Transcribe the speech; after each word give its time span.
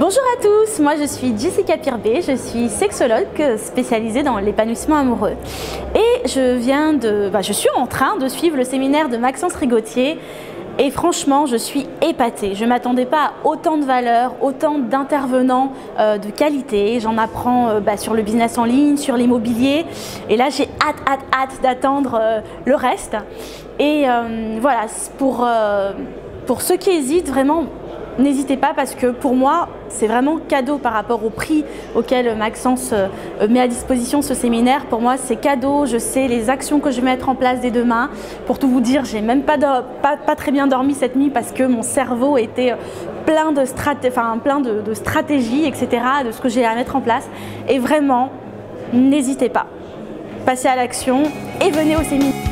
Bonjour 0.00 0.22
à 0.34 0.42
tous, 0.42 0.80
moi 0.80 0.94
je 0.98 1.04
suis 1.04 1.38
Jessica 1.38 1.76
Pirbé, 1.76 2.22
je 2.22 2.34
suis 2.34 2.70
sexologue 2.70 3.58
spécialisée 3.58 4.22
dans 4.22 4.38
l'épanouissement 4.38 4.96
amoureux 4.96 5.34
et 5.94 6.26
je 6.26 6.56
viens 6.56 6.94
de, 6.94 7.28
bah, 7.28 7.42
je 7.42 7.52
suis 7.52 7.68
en 7.76 7.86
train 7.86 8.16
de 8.16 8.26
suivre 8.26 8.56
le 8.56 8.64
séminaire 8.64 9.10
de 9.10 9.18
Maxence 9.18 9.54
Rigotier 9.56 10.18
et 10.78 10.90
franchement 10.90 11.44
je 11.44 11.56
suis 11.56 11.86
épatée. 12.00 12.54
Je 12.54 12.64
ne 12.64 12.70
m'attendais 12.70 13.04
pas 13.04 13.24
à 13.24 13.46
autant 13.46 13.76
de 13.76 13.84
valeurs, 13.84 14.36
autant 14.40 14.78
d'intervenants 14.78 15.74
euh, 15.98 16.16
de 16.16 16.30
qualité. 16.30 16.98
J'en 16.98 17.18
apprends 17.18 17.68
euh, 17.68 17.80
bah, 17.80 17.98
sur 17.98 18.14
le 18.14 18.22
business 18.22 18.56
en 18.56 18.64
ligne, 18.64 18.96
sur 18.96 19.18
l'immobilier 19.18 19.84
et 20.30 20.38
là 20.38 20.48
j'ai 20.48 20.70
hâte, 20.80 20.96
hâte, 21.06 21.26
hâte 21.30 21.62
d'attendre 21.62 22.18
euh, 22.18 22.40
le 22.64 22.74
reste. 22.74 23.18
Et 23.78 24.04
voilà, 24.60 24.86
pour, 25.16 25.48
pour 26.46 26.60
ceux 26.60 26.76
qui 26.76 26.90
hésitent 26.90 27.30
vraiment 27.30 27.64
n'hésitez 28.20 28.56
pas 28.56 28.72
parce 28.74 28.94
que 28.94 29.08
pour 29.08 29.34
moi, 29.34 29.68
c'est 29.88 30.06
vraiment 30.06 30.38
cadeau 30.38 30.78
par 30.78 30.92
rapport 30.92 31.24
au 31.24 31.30
prix 31.30 31.64
auquel 31.94 32.36
Maxence 32.36 32.92
euh, 32.92 33.08
met 33.48 33.60
à 33.60 33.68
disposition 33.68 34.22
ce 34.22 34.34
séminaire. 34.34 34.86
Pour 34.86 35.00
moi, 35.00 35.16
c'est 35.16 35.36
cadeau. 35.36 35.86
Je 35.86 35.98
sais 35.98 36.28
les 36.28 36.50
actions 36.50 36.80
que 36.80 36.90
je 36.90 37.00
vais 37.00 37.06
mettre 37.06 37.28
en 37.28 37.34
place 37.34 37.60
dès 37.60 37.70
demain. 37.70 38.10
Pour 38.46 38.58
tout 38.58 38.68
vous 38.68 38.80
dire, 38.80 39.04
j'ai 39.04 39.20
même 39.20 39.42
pas, 39.42 39.56
très 40.36 40.52
bien 40.52 40.66
dormi 40.66 40.94
cette 40.94 41.16
nuit 41.16 41.30
parce 41.30 41.52
que 41.52 41.64
mon 41.64 41.82
cerveau 41.82 42.36
était 42.36 42.74
plein 43.26 43.52
de, 43.52 43.62
enfin, 44.06 44.38
plein 44.42 44.60
de, 44.60 44.80
de 44.80 44.94
stratégies, 44.94 45.66
etc., 45.66 45.88
de 46.24 46.30
ce 46.30 46.40
que 46.40 46.48
j'ai 46.48 46.64
à 46.64 46.74
mettre 46.74 46.96
en 46.96 47.00
place. 47.00 47.28
Et 47.68 47.78
vraiment, 47.78 48.30
n'hésitez 48.92 49.48
pas. 49.48 49.66
Passez 50.46 50.68
à 50.68 50.76
l'action 50.76 51.22
et 51.60 51.70
venez 51.70 51.96
au 51.96 52.02
séminaire. 52.02 52.49